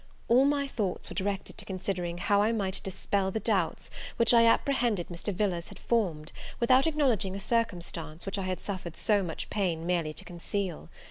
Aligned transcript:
All 0.27 0.45
my 0.45 0.65
thoughts 0.65 1.11
were 1.11 1.13
directed 1.13 1.59
to 1.59 1.63
considering 1.65 2.17
how 2.17 2.41
I 2.41 2.51
might 2.51 2.81
dispel 2.83 3.29
the 3.29 3.39
doubts 3.39 3.91
which 4.17 4.33
I 4.33 4.47
apprehended 4.47 5.09
Mr. 5.09 5.31
Villars 5.31 5.67
had 5.67 5.77
formed, 5.77 6.31
without 6.59 6.87
acknowledging 6.87 7.35
a 7.35 7.39
circumstance 7.39 8.25
which 8.25 8.39
I 8.39 8.45
had 8.49 8.61
suffered 8.61 8.97
so 8.97 9.21
much 9.21 9.51
pain 9.51 9.85
merely 9.85 10.13
to 10.15 10.25
conceal. 10.25 10.89